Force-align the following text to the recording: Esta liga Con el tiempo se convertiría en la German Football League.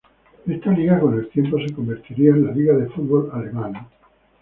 Esta 0.47 0.71
liga 0.71 0.99
Con 0.99 1.13
el 1.13 1.29
tiempo 1.29 1.59
se 1.59 1.71
convertiría 1.75 2.31
en 2.31 2.47
la 2.47 2.53
German 2.55 2.89
Football 2.89 3.31
League. 3.53 3.79